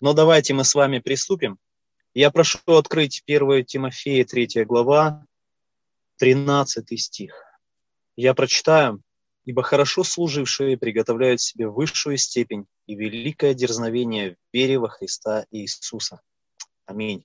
[0.00, 1.58] Но давайте мы с вами приступим.
[2.14, 5.24] Я прошу открыть 1 Тимофея, 3 глава,
[6.16, 7.44] 13 стих.
[8.16, 9.02] Я прочитаю.
[9.46, 16.20] «Ибо хорошо служившие приготовляют себе высшую степень и великое дерзновение в вере во Христа Иисуса».
[16.84, 17.24] Аминь.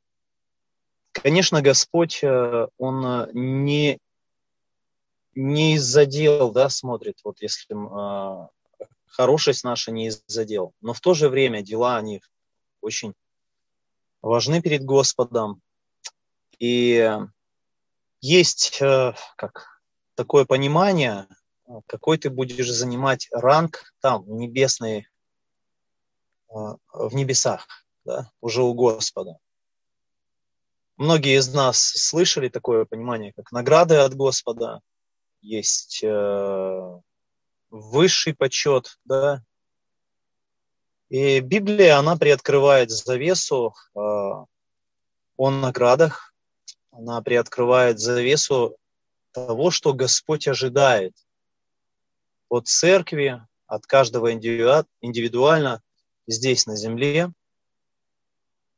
[1.12, 4.00] Конечно, Господь, э, Он э, не,
[5.34, 8.48] не из-за дел да, смотрит, вот если э,
[9.08, 10.74] хорошесть наша не из-за дел.
[10.82, 12.22] Но в то же время дела, они
[12.86, 13.14] очень
[14.22, 15.62] важны перед Господом.
[16.60, 17.12] И
[18.22, 19.82] есть э, как
[20.16, 21.28] такое понимание,
[21.88, 25.08] какой ты будешь занимать ранг там, небесный,
[26.50, 27.68] э, в небесах,
[28.06, 29.38] да, уже у Господа.
[30.98, 34.80] Многие из нас слышали такое понимание, как награды от Господа,
[35.42, 37.00] есть э,
[37.70, 39.44] высший почет, да.
[41.10, 44.46] И Библия, она приоткрывает завесу э, о
[45.38, 46.34] наградах,
[46.92, 48.76] она приоткрывает завесу
[49.32, 51.14] того, что Господь ожидает
[52.50, 55.82] от церкви, от каждого индивидуально
[56.28, 57.32] здесь на земле,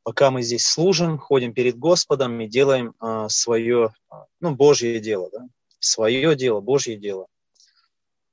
[0.02, 3.94] пока мы здесь служим, ходим перед Господом и делаем э, свое,
[4.40, 5.46] ну, Божье дело, да?
[5.80, 7.26] свое дело, Божье дело–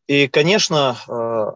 [0.07, 1.55] и, конечно, э,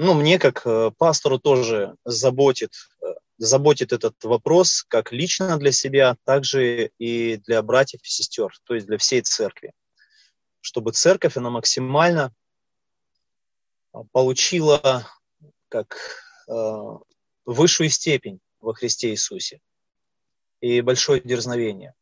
[0.00, 2.72] ну, мне как э, пастору тоже заботит,
[3.02, 8.56] э, заботит этот вопрос как лично для себя, так же и для братьев и сестер,
[8.62, 9.72] то есть для всей церкви.
[10.60, 12.32] Чтобы церковь, она максимально
[14.12, 15.04] получила
[15.68, 15.96] как
[17.44, 19.60] высшую степень во Христе Иисусе
[20.60, 21.94] и большое дерзновение.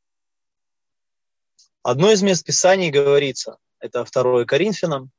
[1.83, 5.11] Одно из мест Писаний говорится, это 2 Коринфянам,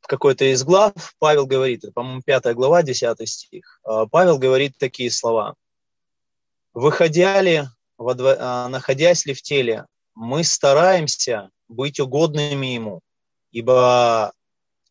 [0.00, 5.10] в какой-то из глав Павел говорит, по-моему, 5 глава, 10 стих, а, Павел говорит такие
[5.10, 5.54] слова.
[6.74, 7.64] «Выходя ли,
[7.98, 13.00] а, находясь ли в теле, мы стараемся быть угодными Ему,
[13.52, 14.32] ибо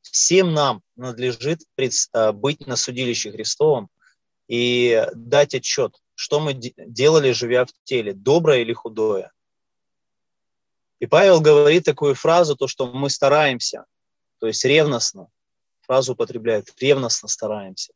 [0.01, 1.61] всем нам надлежит
[2.13, 3.89] а, быть на судилище Христовом
[4.47, 9.31] и дать отчет, что мы делали, живя в теле, доброе или худое.
[10.99, 13.85] И Павел говорит такую фразу, то, что мы стараемся,
[14.39, 15.29] то есть ревностно,
[15.81, 17.93] фразу употребляет, ревностно стараемся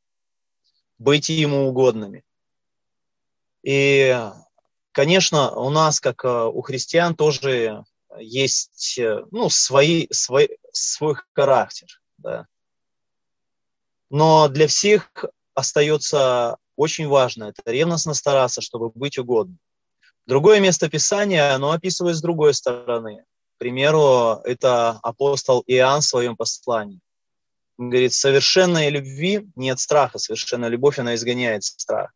[1.02, 2.24] быть ему угодными.
[3.64, 4.16] И,
[4.92, 7.84] конечно, у нас, как э, у христиан, тоже
[8.20, 11.88] есть э, ну, свои, свой, свой характер.
[12.20, 12.46] Да.
[14.12, 15.12] Но для всех
[15.56, 19.58] остается очень важно это ревностно стараться, чтобы быть угодным.
[20.28, 23.24] Другое место Писания, оно описывает с другой стороны.
[23.62, 27.00] Примеру, это апостол Иоанн в своем послании.
[27.78, 32.12] Он говорит, совершенной любви нет страха, совершенная любовь, она изгоняет страх.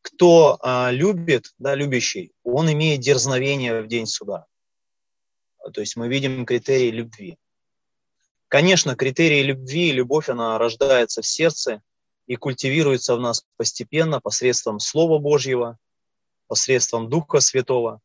[0.00, 4.46] Кто а, любит, да, любящий, он имеет дерзновение в день суда.
[5.74, 7.36] То есть мы видим критерии любви.
[8.48, 11.82] Конечно, критерии любви и любовь, она рождается в сердце
[12.26, 15.76] и культивируется в нас постепенно посредством Слова Божьего,
[16.46, 18.00] посредством Духа Святого.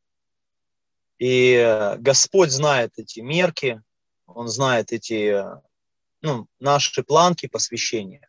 [1.22, 3.80] И Господь знает эти мерки,
[4.26, 5.46] Он знает эти
[6.24, 8.28] ну, наши планки посвящения.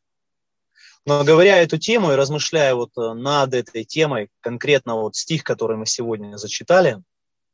[1.06, 5.86] Но говоря эту тему и размышляя вот над этой темой, конкретно вот стих, который мы
[5.86, 7.02] сегодня зачитали,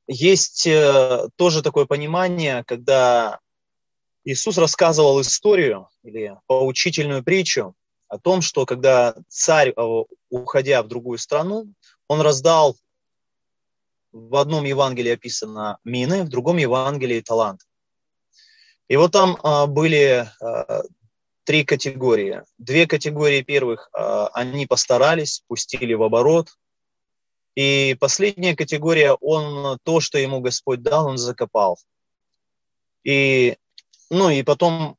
[0.08, 3.38] есть э, тоже такое понимание, когда
[4.24, 7.76] Иисус рассказывал историю или поучительную притчу
[8.08, 11.72] о том, что когда царь, э, уходя в другую страну,
[12.08, 12.76] он раздал,
[14.12, 17.62] в одном Евангелии описано мины, в другом Евангелии талант.
[18.88, 20.82] И вот там а, были а,
[21.44, 22.42] три категории.
[22.56, 26.48] Две категории первых а, они постарались, пустили в оборот.
[27.54, 31.78] И последняя категория, он то, что ему Господь дал, он закопал.
[33.04, 33.56] И,
[34.10, 34.96] ну и потом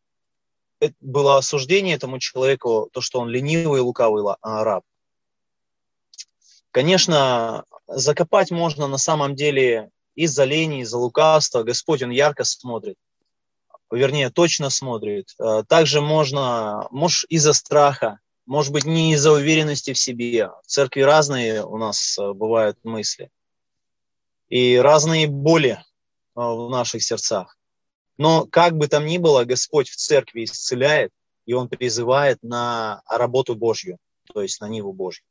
[1.00, 4.84] было осуждение этому человеку, то, что он ленивый и лукавый раб.
[6.72, 11.64] Конечно, закопать можно на самом деле из-за лени, из-за лукавства.
[11.64, 12.98] Господь, Он ярко смотрит,
[13.92, 15.34] вернее, точно смотрит.
[15.40, 20.50] Э, также можно, может, из-за страха, может быть, не из-за уверенности в себе.
[20.64, 23.30] В церкви разные у нас э, бывают мысли.
[24.50, 25.84] И разные боли э,
[26.36, 27.58] в наших сердцах.
[28.18, 31.12] Но как бы там ни было, Господь в церкви исцеляет,
[31.46, 33.98] и Он призывает на работу Божью,
[34.34, 35.24] то есть на Ниву Божью.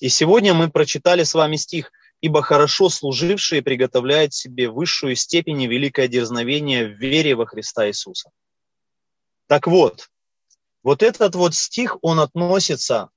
[0.00, 1.92] И сегодня мы прочитали с вами стих
[2.22, 8.30] «Ибо хорошо служившие приготовляют себе высшую степень и великое дерзновение в вере во Христа Иисуса».
[9.46, 10.10] Так вот,
[10.82, 13.10] Вот этот вот стих, он относится,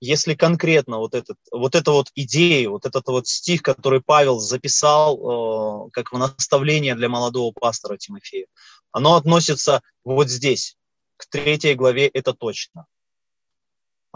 [0.00, 5.86] если конкретно вот, этот, вот эта вот идея, вот этот вот стих, который Павел записал
[5.86, 8.46] э, как в наставление для молодого пастора Тимофея,
[8.92, 10.76] оно относится вот здесь,
[11.16, 12.86] к третьей главе, это точно.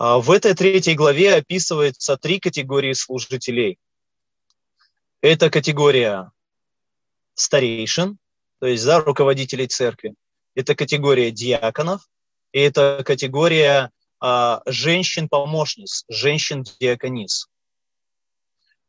[0.01, 3.79] А в этой третьей главе описывается три категории служителей.
[5.21, 6.33] Это категория
[7.35, 8.17] старейшин,
[8.61, 10.15] то есть да, руководителей церкви.
[10.55, 12.09] Это категория диаконов,
[12.53, 17.51] и это категория а, женщин-помощниц, женщин-диаконис.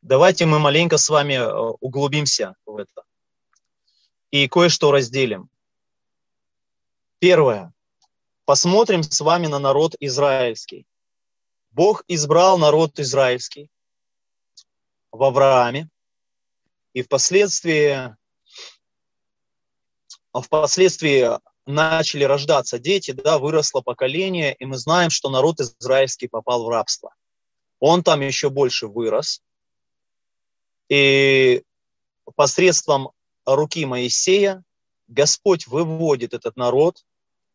[0.00, 3.02] Давайте мы маленько с вами э, углубимся в это
[4.30, 5.50] и кое-что разделим.
[7.18, 7.74] Первое.
[8.46, 10.86] Посмотрим с вами на народ израильский.
[11.72, 13.68] Бог избрал народ израильский
[15.10, 15.88] в Аврааме,
[16.92, 18.14] и впоследствии,
[20.34, 21.26] впоследствии
[21.64, 27.14] начали рождаться дети, да, выросло поколение, и мы знаем, что народ израильский попал в рабство.
[27.80, 29.42] Он там еще больше вырос,
[30.88, 31.62] и
[32.36, 33.12] посредством
[33.46, 34.62] руки Моисея
[35.08, 37.04] Господь выводит этот народ,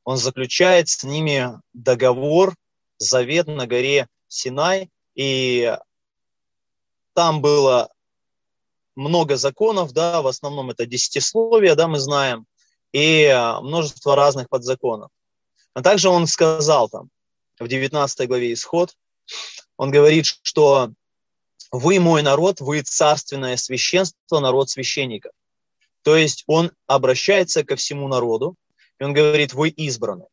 [0.03, 2.55] он заключает с ними договор,
[2.97, 5.77] завет на горе Синай, и
[7.13, 7.89] там было
[8.95, 12.45] много законов, да, в основном это десятисловие, да, мы знаем,
[12.91, 15.11] и а, множество разных подзаконов.
[15.73, 17.09] А также он сказал там,
[17.59, 18.95] в 19 главе Исход,
[19.77, 20.91] он говорит, что
[21.71, 25.31] вы мой народ, вы царственное священство, народ священников.
[26.01, 28.55] То есть он обращается ко всему народу,
[28.99, 30.25] и он говорит, вы избраны.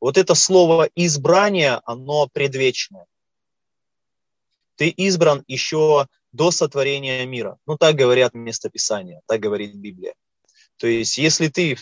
[0.00, 3.06] Вот это слово избрание, оно предвечное.
[4.76, 7.58] Ты избран еще до сотворения мира.
[7.66, 10.14] Ну, так говорят местописания, так говорит Библия.
[10.76, 11.78] То есть, если ты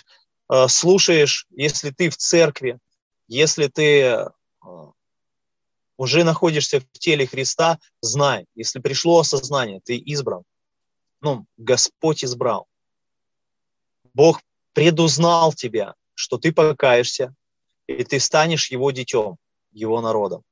[0.48, 2.78] э, слушаешь, если ты в церкви,
[3.26, 4.28] если ты э,
[5.96, 10.44] уже находишься в теле Христа, знай, если пришло осознание, ты избран.
[11.20, 12.68] Ну, Господь избрал.
[14.12, 14.40] Бог
[14.72, 17.34] предузнал тебя, что ты покаешься,
[17.86, 19.36] и ты станешь его детем,
[19.72, 20.42] его народом.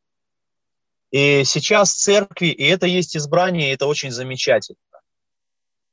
[1.11, 4.79] И сейчас церкви, и это есть избрание, и это очень замечательно.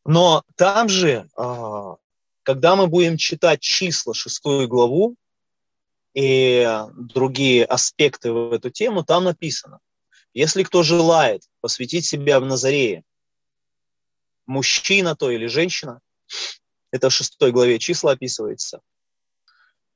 [0.06, 1.98] Но там же, а,
[2.44, 5.16] когда мы будем читать числа, шестую главу,
[6.14, 9.80] и другие аспекты в эту тему, там написано,
[10.34, 13.04] если кто желает посвятить себя в Назарее,
[14.46, 16.02] мужчина то или женщина,
[16.92, 18.82] это в шестой главе числа описывается,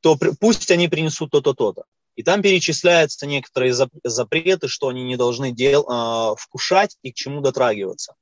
[0.04, 1.86] то пусть они принесут то-то, то-то.
[2.18, 7.40] И там перечисляются некоторые запреты, что они не должны дел, э, вкушать и к чему
[7.40, 8.14] дотрагиваться.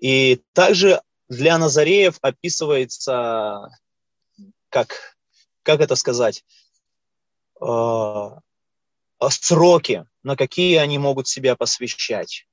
[0.00, 3.68] И также для Назареев описывается,
[4.68, 5.16] как,
[5.64, 6.44] как это сказать,
[7.60, 8.30] э,
[9.28, 12.46] сроки, на какие они могут себя посвящать.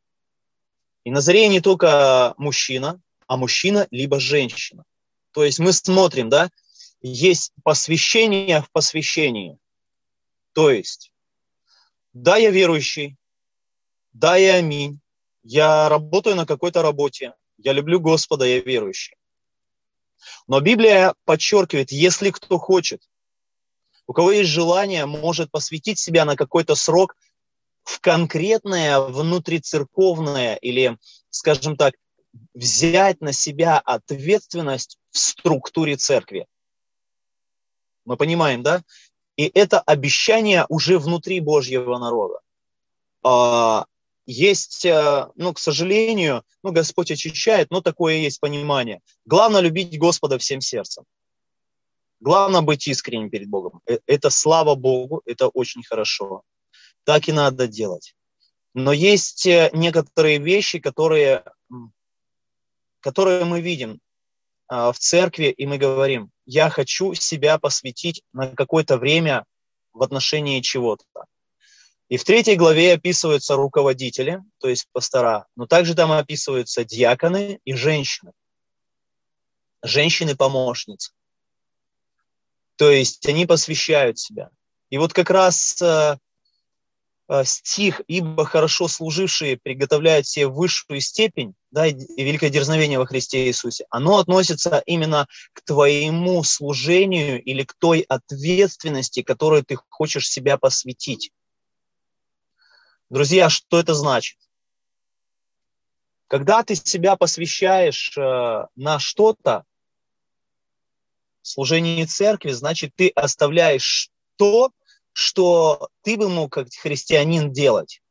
[1.04, 4.86] И Назарея не только мужчина, а мужчина либо женщина.
[5.34, 6.50] То есть мы смотрим, да,
[7.08, 9.58] есть посвящение в посвящении–
[10.56, 11.12] то есть,
[12.14, 13.18] да, я верующий,
[14.14, 15.02] да, я аминь,
[15.44, 19.18] я работаю на какой-то работе, я люблю Господа, я верующий.
[20.48, 23.02] Но Библия подчеркивает, если кто хочет,
[24.08, 27.18] у кого есть желание, может посвятить себя на какой-то срок
[27.84, 30.98] в конкретное внутрицерковное или,
[31.30, 31.96] скажем так,
[32.54, 36.48] взять на себя ответственность в структуре церкви.
[38.06, 38.84] Мы понимаем, да?
[39.36, 42.40] И это обещание уже внутри Божьего народа.
[43.24, 43.86] А,
[44.26, 49.02] есть, э, ну, к сожалению, ну, Господь очищает, но такое есть понимание.
[49.26, 51.04] Главное любить Господа всем сердцем.
[52.20, 53.82] Главное быть искренним перед Богом.
[53.86, 56.42] Э, это слава Богу, это очень хорошо.
[57.04, 58.16] Так и надо делать.
[58.74, 61.44] Но есть э, некоторые вещи, которые,
[63.02, 64.00] которые мы видим
[64.68, 69.46] в церкви, и мы говорим, я хочу себя посвятить на какое-то время
[69.94, 71.06] в отношении чего-то.
[72.08, 77.74] И в третьей главе описываются руководители, то есть пастора, но также там описываются диаконы и
[77.74, 78.32] женщины.
[79.82, 81.12] Женщины-помощницы.
[82.75, 84.50] То есть они посвящают себя.
[84.90, 86.18] И вот как раз э,
[87.44, 93.86] стих «Ибо хорошо служившие приготовляют себе высшую степень», да, и великое дерзновение во Христе Иисусе,
[93.89, 101.32] оно относится именно к твоему служению или к той ответственности, которую ты хочешь себя посвятить.
[103.10, 104.38] Друзья, что это значит?
[106.27, 109.63] Когда ты себя посвящаешь э, на что-то,
[111.41, 114.72] служение церкви, значит, ты оставляешь то,
[115.15, 118.01] что ты бы мог как христианин делать,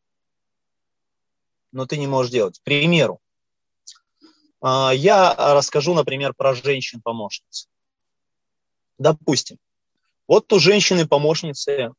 [1.70, 2.58] но ты не можешь делать.
[2.58, 3.20] К примеру,
[4.62, 7.68] а, я расскажу, например, про женщин-помощниц.
[8.96, 9.58] Допустим,
[10.26, 11.92] вот у женщины-помощницы,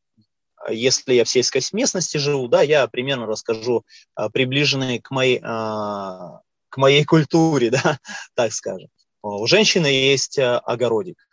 [0.69, 3.85] если я в сельской местности живу, да, я примерно расскажу
[4.15, 7.99] а, приближенные к моей, а, к моей культуре, да,
[8.33, 8.89] так скажем.
[9.21, 11.29] У женщины есть огородик,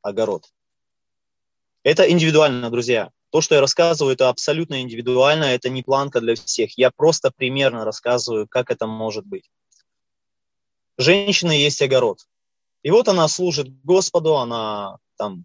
[0.00, 0.44] огород.
[1.82, 3.10] Это индивидуально, друзья.
[3.30, 6.76] То, что я рассказываю, это абсолютно индивидуально, это не планка для всех.
[6.76, 9.50] Я просто примерно рассказываю, как это может быть.
[10.98, 12.18] Женщина есть огород.
[12.82, 15.44] И вот она служит Господу, она там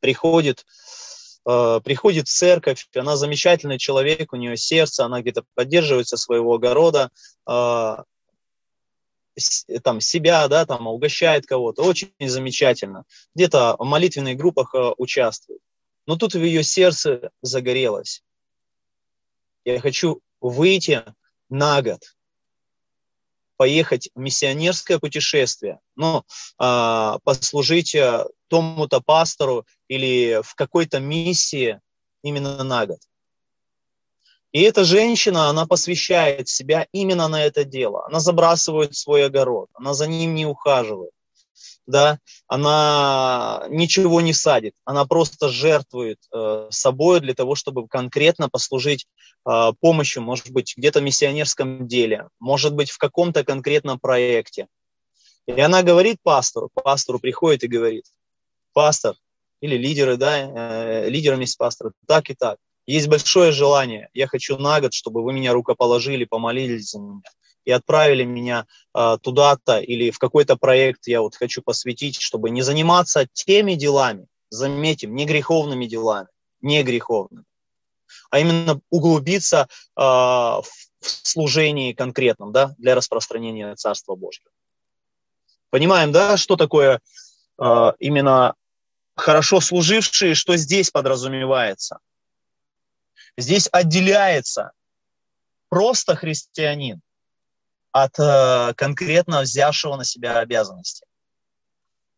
[0.00, 0.66] приходит,
[1.46, 7.10] э, приходит в церковь, она замечательный человек, у нее сердце, она где-то поддерживается своего огорода,
[7.48, 7.96] э,
[9.82, 13.04] там себя, да, там угощает кого-то, очень замечательно.
[13.34, 15.59] Где-то в молитвенных группах э, участвует.
[16.10, 18.24] Но тут в ее сердце загорелось.
[19.64, 21.04] Я хочу выйти
[21.48, 22.00] на год,
[23.56, 26.24] поехать в миссионерское путешествие, ну,
[26.58, 31.80] э, послужить э, тому-то пастору или в какой-то миссии
[32.24, 32.98] именно на год.
[34.50, 38.04] И эта женщина, она посвящает себя именно на это дело.
[38.06, 41.12] Она забрасывает свой огород, она за ним не ухаживает
[41.86, 49.06] да, она ничего не садит, она просто жертвует э, собой для того, чтобы конкретно послужить
[49.48, 54.66] э, помощью, может быть, где-то в миссионерском деле, может быть, в каком-то конкретном проекте.
[55.46, 58.04] И она говорит пастору, пастору приходит и говорит,
[58.72, 59.14] пастор
[59.60, 62.58] или лидеры, да, э, лидерами есть пастора, так и так.
[62.86, 67.22] Есть большое желание, я хочу на год, чтобы вы меня рукоположили, помолились за меня
[67.70, 72.62] и отправили меня э, туда-то или в какой-то проект я вот хочу посвятить, чтобы не
[72.62, 76.26] заниматься теми делами, заметим, не греховными делами,
[76.60, 77.44] не греховными,
[78.30, 80.64] а именно углубиться э, в
[81.00, 84.50] служении конкретном, да, для распространения Царства Божьего.
[85.70, 87.00] Понимаем, да, что такое
[87.62, 88.54] э, именно
[89.14, 92.00] хорошо служившие, что здесь подразумевается?
[93.36, 94.72] Здесь отделяется
[95.68, 97.00] просто христианин
[97.92, 101.04] от э, конкретно взявшего на себя обязанности.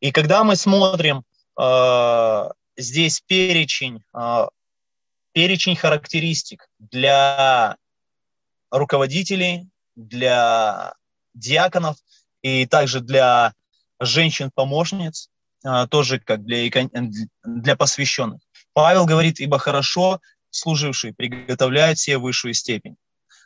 [0.00, 1.25] И когда мы смотрим
[1.61, 4.47] э, здесь перечень, э,
[5.33, 7.76] перечень характеристик для
[8.71, 10.95] руководителей, для
[11.35, 11.97] диаконов
[12.43, 13.55] и также для
[14.00, 15.29] женщин-помощниц,
[15.64, 16.69] э, тоже как для,
[17.45, 18.41] для посвященных.
[18.73, 22.97] Павел говорит, ибо хорошо служившие приготовляют себе высшую степень.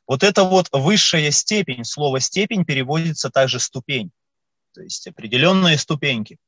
[0.07, 4.11] Вот это вот высшая степень, слово степень переводится также ступень,
[4.73, 6.39] то есть определенные ступеньки.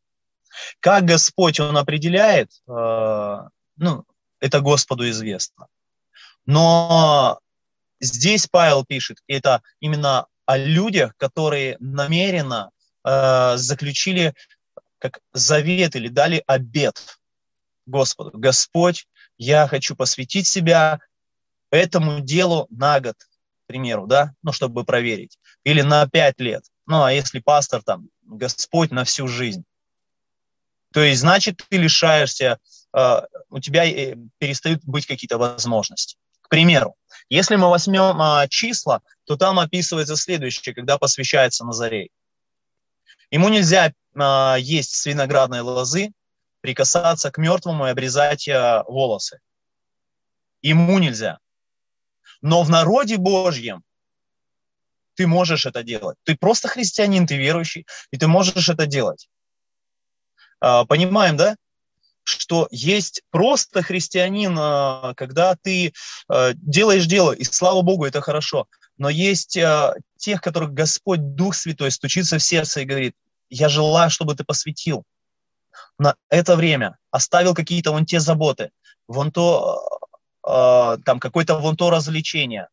[0.81, 3.37] Как Господь Он определяет, э,
[3.77, 4.05] ну,
[4.41, 5.67] это Господу известно.
[6.47, 7.41] Но
[8.01, 12.71] здесь Павел пишет, это именно о людях, которые намеренно
[13.05, 14.35] э, заключили
[14.99, 17.19] как завет или дали обет
[17.87, 18.31] Господу.
[18.35, 21.01] Господь, я хочу посвятить себя
[21.71, 23.17] этому делу на год,
[23.69, 26.65] примеру, да, ну, чтобы проверить, или на пять лет.
[26.87, 29.65] Ну, а если пастор там, Господь на всю жизнь.
[30.93, 32.59] То есть, значит, ты лишаешься,
[32.97, 33.21] э,
[33.51, 36.17] у тебя э, перестают быть какие-то возможности.
[36.41, 36.97] К примеру,
[37.29, 42.11] если мы возьмем э, числа, то там описывается следующее, когда посвящается Назарей.
[43.31, 46.11] Ему нельзя э, есть с виноградной лозы,
[46.63, 48.49] прикасаться к мертвому и обрезать
[48.89, 49.41] волосы.
[50.61, 51.39] Ему нельзя.
[52.43, 53.83] Но в народе Божьем
[55.15, 56.17] ты можешь это делать.
[56.25, 59.29] Ты просто христианин, ты верующий, и ты можешь это делать.
[60.61, 61.57] А, понимаем, да?
[62.23, 65.93] Что есть просто христианин, а, когда ты
[66.29, 68.69] а, делаешь дело, и слава Богу, это хорошо.
[68.97, 69.59] Но есть
[70.17, 73.15] тех, которых Господь, Дух Святой, стучится в сердце и говорит,
[73.49, 75.05] я желаю, чтобы ты посвятил
[75.99, 78.71] на это время, оставил какие-то вон те заботы,
[79.07, 79.98] вон то
[81.05, 82.69] там какое-то вон то развлечение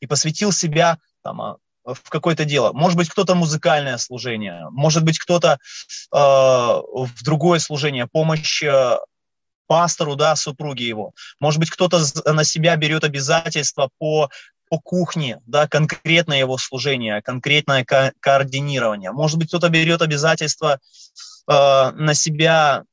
[0.00, 2.72] и посвятил себя там, а, в какое-то дело.
[2.72, 5.58] Может быть, кто-то музыкальное служение, может быть, кто-то
[6.12, 8.98] э, в другое служение, помощь э,
[9.66, 11.12] пастору, да, супруге его.
[11.40, 14.30] Может быть, кто-то на себя берет обязательства по,
[14.68, 19.12] по кухне, да, конкретное его служение, конкретное ко- координирование.
[19.12, 20.80] Может быть, кто-то берет обязательства
[21.48, 22.84] э, на себя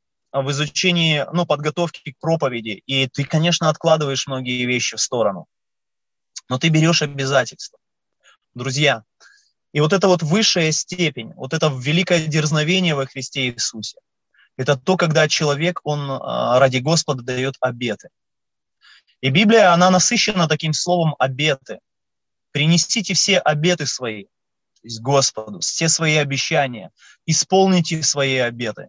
[0.42, 5.48] в изучении, ну, подготовки к проповеди, и ты, конечно, откладываешь многие вещи в сторону,
[6.50, 7.80] но ты берешь обязательства.
[8.54, 9.04] Друзья,
[9.72, 13.98] и вот эта вот высшая степень, вот это великое дерзновение во Христе Иисусе,
[14.58, 18.10] Это то, когда человек, он а, ради Господа дает обеты.
[19.22, 21.80] И Библия, она насыщена таким словом «обеты».
[22.52, 26.92] Принесите все обеты свои, то есть Господу, все свои обещания,
[27.26, 28.88] исполните свои обеты.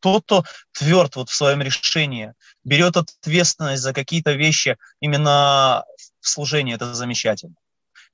[0.00, 2.34] Тот, кто тверд вот в своем решении,
[2.64, 5.84] берет ответственность за какие-то вещи именно
[6.20, 7.54] в служении, это замечательно.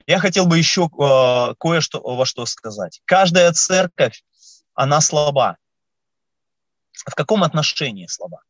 [0.06, 3.00] Я хотел бы еще э, кое-что во что сказать.
[3.04, 4.24] Каждая церковь,
[4.74, 5.56] она слаба.
[6.92, 8.42] В каком отношении слаба?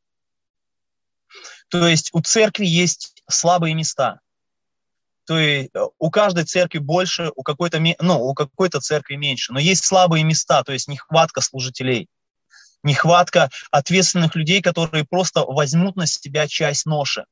[1.68, 4.20] То есть у церкви есть слабые места.
[5.24, 9.52] То есть у каждой церкви больше, у какой-то, ну, у какой-то церкви меньше.
[9.52, 12.08] Но есть слабые места, то есть нехватка служителей,
[12.82, 17.24] нехватка ответственных людей, которые просто возьмут на себя часть ноши.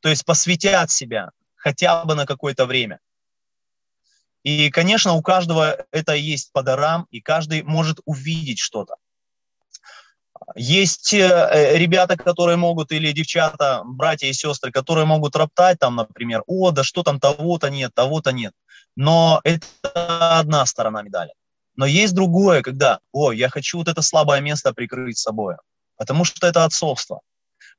[0.00, 3.00] То есть посвятят себя хотя бы на какое-то время.
[4.42, 8.94] И, конечно, у каждого это есть по дарам, и каждый может увидеть что-то.
[10.56, 16.42] Есть э, ребята, которые могут, или девчата, братья и сестры, которые могут роптать там, например,
[16.46, 18.54] о, да что там, того-то нет, того-то нет.
[18.96, 21.32] Но это одна сторона медали.
[21.80, 25.54] Но есть другое, когда, о, я хочу вот это слабое место прикрыть собой,
[25.96, 27.22] потому что это отцовство,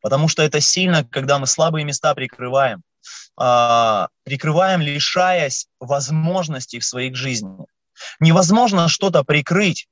[0.01, 2.81] потому что это сильно, когда мы слабые места прикрываем,
[3.37, 7.67] а, прикрываем, лишаясь возможностей в своих жизнях.
[8.19, 9.87] Невозможно что-то прикрыть,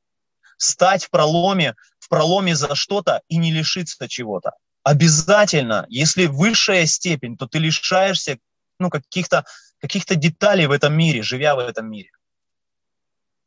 [0.58, 4.54] стать в проломе, в проломе за что-то и не лишиться чего-то.
[4.82, 8.40] Обязательно, если высшая степень, то ты лишаешься
[8.80, 9.46] ну, каких-то
[9.80, 12.10] каких деталей в этом мире, живя в этом мире,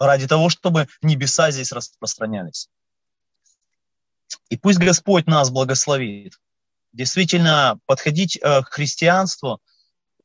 [0.07, 2.69] ради того, чтобы небеса здесь распространялись.
[4.51, 6.39] И пусть Господь нас благословит.
[6.93, 9.61] Действительно, подходить э, к христианству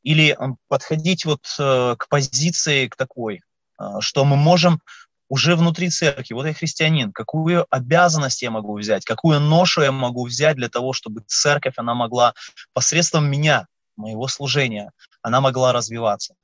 [0.04, 0.38] или
[0.68, 3.42] подходить вот э, к позиции, к такой,
[3.80, 4.82] э, что мы можем
[5.30, 10.26] уже внутри церкви, вот я христианин, какую обязанность я могу взять, какую ношу я могу
[10.26, 12.34] взять для того, чтобы церковь, она могла
[12.74, 16.36] посредством меня, моего служения, она могла развиваться.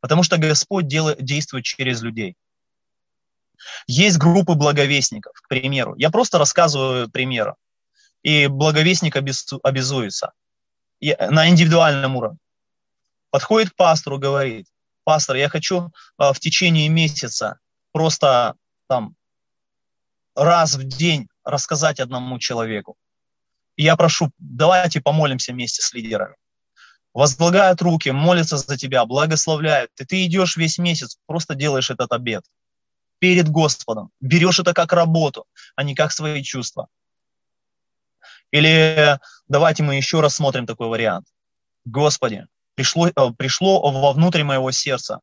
[0.00, 2.36] Потому что Господь делает, действует через людей.
[3.86, 5.94] Есть группы благовестников, к примеру.
[5.96, 7.54] Я просто рассказываю примеры.
[8.22, 10.32] И благовестник обязуется
[11.00, 12.38] на индивидуальном уровне.
[13.30, 14.66] Подходит к пастору, говорит,
[15.04, 17.58] пастор, я хочу а, в течение месяца
[17.92, 18.54] просто
[18.88, 19.14] там
[20.34, 22.96] раз в день рассказать одному человеку.
[23.76, 26.34] И я прошу, давайте помолимся вместе с лидерами.
[27.14, 29.90] Возлагают руки, молятся за тебя, благословляют.
[29.98, 32.44] И ты идешь весь месяц, просто делаешь этот обед
[33.20, 34.10] перед Господом.
[34.20, 36.88] Берешь это как работу, а не как свои чувства.
[38.50, 41.28] Или давайте мы еще рассмотрим такой вариант.
[41.84, 45.20] Господи, пришло, э, пришло вовнутрь моего сердца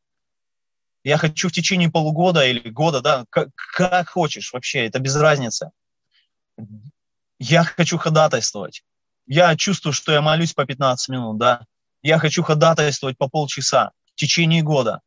[1.07, 5.71] я хочу в течение полугода или года, да, как, как хочешь вообще, это без разницы.
[7.39, 8.83] Я хочу ходатайствовать.
[9.25, 11.65] Я чувствую, что я молюсь по 15 минут, да.
[12.01, 14.99] Я хочу ходатайствовать по полчаса в течение года.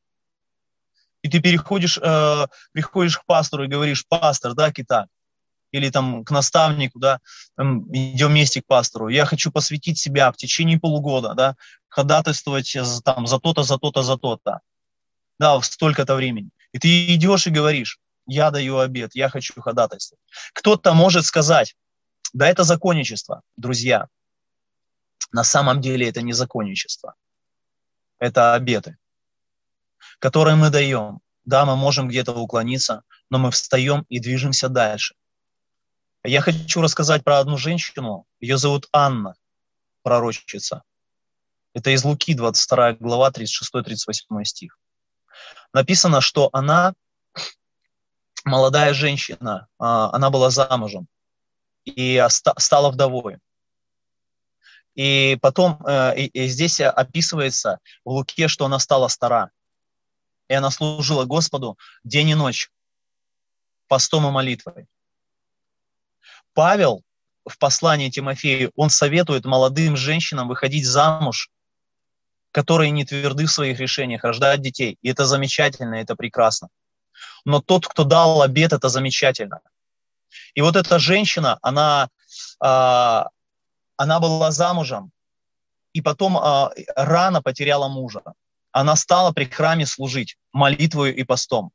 [1.22, 5.06] И ты переходишь, э, приходишь к пастору и говоришь, пастор, да, кита,
[5.72, 7.20] или там к наставнику, да,
[7.56, 9.08] там, идем вместе к пастору.
[9.08, 11.56] Я хочу посвятить себя в течение полугода, да,
[11.88, 14.60] ходатайствовать там за то-то, за то-то, за то-то
[15.40, 16.50] да, в столько-то времени.
[16.72, 20.20] И ты идешь и говоришь, я даю обед, я хочу ходатайствовать.
[20.52, 21.74] Кто-то может сказать,
[22.34, 24.06] да это законничество, друзья.
[25.32, 27.14] На самом деле это не законничество.
[28.18, 28.98] Это обеты,
[30.20, 31.20] которые мы даем.
[31.44, 35.16] Да, мы можем где-то уклониться, но мы встаем и движемся дальше.
[36.22, 38.26] Я хочу рассказать про одну женщину.
[38.38, 39.34] Ее зовут Анна,
[40.02, 40.84] пророчица.
[41.74, 44.78] Это из Луки, 22 глава, 36-38 стих
[45.72, 46.94] написано, что она
[48.44, 51.06] молодая женщина, а, она была замужем
[51.84, 53.38] и стала вдовой.
[54.96, 59.50] И потом э, и, здесь описывается в Луке, что она стала стара.
[60.50, 62.70] И она служила Господу день и ночь,
[63.88, 64.86] постом и молитвой.
[66.52, 67.02] Павел
[67.46, 71.50] в послании Тимофею, он советует молодым женщинам выходить замуж
[72.52, 74.98] которые не тверды в своих решениях, рождать детей.
[75.02, 76.68] И это замечательно, это прекрасно.
[77.44, 79.60] Но тот, кто дал обед, это замечательно.
[80.54, 82.08] И вот эта женщина, она,
[82.60, 83.28] а,
[83.96, 85.12] она была замужем,
[85.92, 88.22] и потом а, рано потеряла мужа.
[88.72, 91.70] Она стала при храме служить молитвою и постом.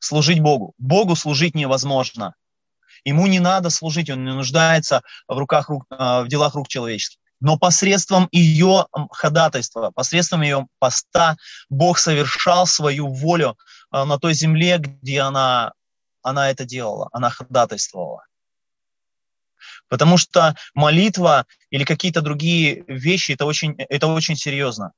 [0.00, 0.74] Служить Богу.
[0.78, 2.34] Богу служить невозможно.
[3.04, 8.28] Ему не надо служить, он не нуждается в, руках, в делах рук человеческих но посредством
[8.32, 11.36] ее ходатайства, посредством ее поста
[11.70, 13.56] Бог совершал свою волю
[13.90, 15.72] а, на той земле, где она
[16.22, 18.24] она это делала, она ходатайствовала.
[19.88, 24.92] Потому что молитва или какие-то другие вещи, это очень, это очень серьезно.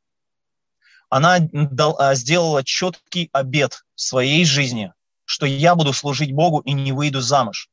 [1.13, 4.95] Она дал, а, сделала четкий обет в своей жизни,
[5.27, 7.69] что я буду служить Богу и не выйду замуж.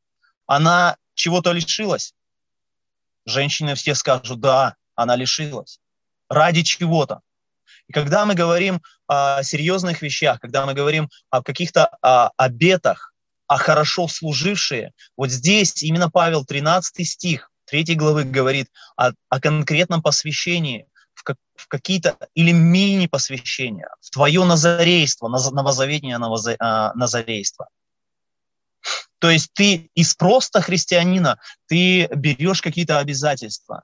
[0.45, 2.13] Она чего-то лишилась.
[3.25, 5.79] Женщины все скажут, да, она лишилась.
[6.27, 7.21] Ради чего-то.
[7.87, 13.13] И когда мы говорим о серьезных вещах, когда мы говорим о каких-то о обетах,
[13.47, 20.01] а хорошо служившие, вот здесь именно Павел, 13 стих 3 главы говорит о, о конкретном
[20.01, 20.88] посвящении,
[21.19, 26.17] в, как, в какие-то или мини-посвящения, в твое назарейство, новозаветнее
[26.59, 27.67] а, назарейство.
[29.19, 33.83] То есть ты из просто христианина, ты берешь какие-то обязательства.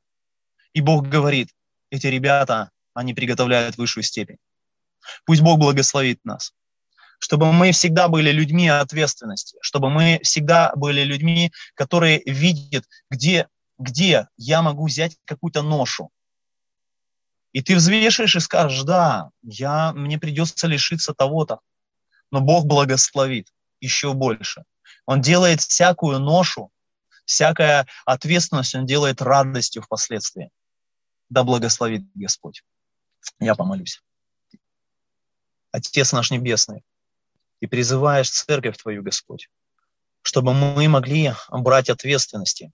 [0.72, 1.50] И Бог говорит,
[1.90, 4.38] эти ребята, они приготовляют высшую степень.
[5.26, 6.54] Пусть Бог благословит нас.
[7.20, 14.30] Чтобы мы всегда были людьми ответственности, чтобы мы всегда были людьми, которые видят, где, где
[14.38, 16.12] я могу взять какую-то ношу.
[17.56, 21.62] И ты взвешиваешь и скажешь, да, я, мне придется лишиться того-то,
[22.30, 23.48] но Бог благословит
[23.80, 24.66] еще больше.
[25.06, 26.70] Он делает всякую ношу,
[27.24, 30.50] всякая ответственность, Он делает радостью впоследствии.
[31.30, 32.62] Да благословит Господь.
[33.40, 34.04] Я помолюсь.
[35.72, 36.84] Отец наш Небесный,
[37.62, 39.50] и призываешь церковь Твою, Господь,
[40.24, 42.74] чтобы мы могли брать ответственности,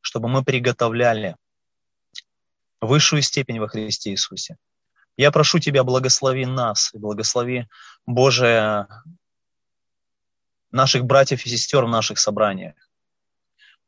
[0.00, 1.36] чтобы мы приготовляли
[2.80, 4.56] высшую степень во Христе Иисусе.
[5.16, 7.66] Я прошу Тебя, благослови нас благослови,
[8.04, 8.86] Боже,
[10.70, 12.74] наших братьев и сестер в наших собраниях,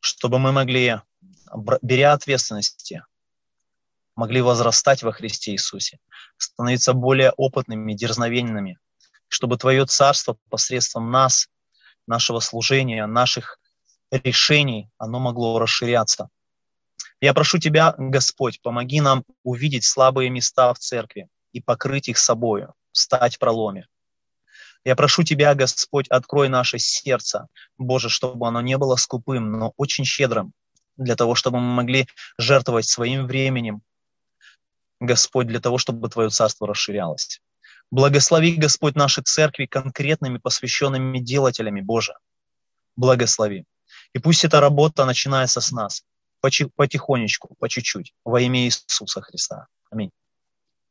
[0.01, 1.01] чтобы мы могли,
[1.83, 3.05] беря ответственности,
[4.17, 6.01] могли возрастать во Христе Иисусе,
[6.39, 8.79] становиться более опытными, дерзновенными,
[9.29, 11.49] чтобы Твое Царство посредством нас,
[12.07, 13.61] нашего служения, наших
[14.11, 16.31] решений, оно могло расширяться.
[17.21, 22.75] Я прошу Тебя, Господь, помоги нам увидеть слабые места в церкви и покрыть их собою,
[22.93, 23.87] стать в проломе.
[24.85, 30.05] Я прошу Тебя, Господь, открой наше сердце, Боже, чтобы оно не было скупым, но очень
[30.05, 30.53] щедрым,
[30.97, 32.07] для того, чтобы мы могли
[32.39, 33.83] жертвовать своим временем,
[35.01, 37.41] Господь, для того, чтобы Твое царство расширялось.
[37.91, 42.15] Благослови, Господь, наши церкви конкретными посвященными делателями, Боже.
[42.97, 43.65] Благослови.
[44.13, 46.05] И пусть эта работа начинается с нас,
[46.41, 49.67] потихонечку, по чуть-чуть, во имя Иисуса Христа.
[49.91, 50.11] Аминь.